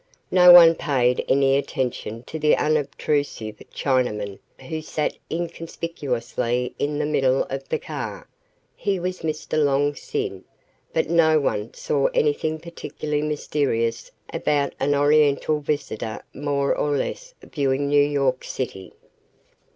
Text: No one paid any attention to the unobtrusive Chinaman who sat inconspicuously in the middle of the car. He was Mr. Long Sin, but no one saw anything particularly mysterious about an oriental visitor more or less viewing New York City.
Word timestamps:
No 0.31 0.51
one 0.51 0.73
paid 0.73 1.23
any 1.29 1.55
attention 1.55 2.23
to 2.23 2.39
the 2.39 2.57
unobtrusive 2.57 3.61
Chinaman 3.71 4.39
who 4.67 4.81
sat 4.81 5.15
inconspicuously 5.29 6.73
in 6.79 6.97
the 6.97 7.05
middle 7.05 7.43
of 7.51 7.69
the 7.69 7.77
car. 7.77 8.27
He 8.75 8.99
was 8.99 9.19
Mr. 9.21 9.63
Long 9.63 9.93
Sin, 9.93 10.43
but 10.91 11.07
no 11.11 11.39
one 11.39 11.75
saw 11.75 12.07
anything 12.15 12.57
particularly 12.59 13.21
mysterious 13.21 14.09
about 14.33 14.73
an 14.79 14.95
oriental 14.95 15.59
visitor 15.59 16.23
more 16.33 16.73
or 16.75 16.97
less 16.97 17.35
viewing 17.43 17.87
New 17.87 18.03
York 18.03 18.43
City. 18.43 18.93